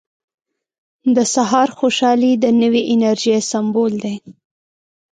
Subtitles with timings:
[1.15, 4.15] •د سهار خوشحالي د نوې انرژۍ سمبول دی.